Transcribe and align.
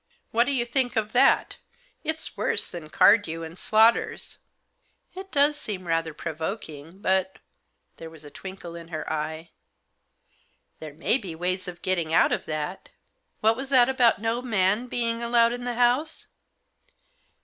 "What 0.31 0.45
do 0.47 0.51
you 0.51 0.65
think 0.65 0.95
of 0.95 1.11
that? 1.11 1.57
It's 2.03 2.35
worse 2.35 2.67
than 2.67 2.89
Cardew 2.89 3.45
& 3.55 3.55
Slaughter's." 3.55 4.39
"It 5.13 5.31
does 5.31 5.55
seem 5.59 5.85
rather 5.87 6.11
provoking. 6.11 7.01
But"— 7.03 7.37
there 7.97 8.09
was 8.09 8.25
a 8.25 8.31
twinkle 8.31 8.75
in 8.75 8.87
her 8.87 9.07
eye— 9.13 9.51
"there 10.79 10.95
may 10.95 11.19
be 11.19 11.35
ways 11.35 11.67
of 11.67 11.83
getting 11.83 12.11
out 12.15 12.31
of 12.31 12.47
that?"" 12.47 12.89
What 13.41 13.55
was 13.55 13.69
that 13.69 13.89
about 13.89 14.17
no 14.19 14.41
man 14.41 14.87
being 14.87 15.21
allowed 15.21 15.53
in 15.53 15.65
the 15.65 15.75
house 15.75 16.25